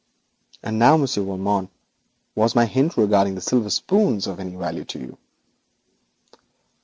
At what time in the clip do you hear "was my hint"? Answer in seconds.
1.21-2.97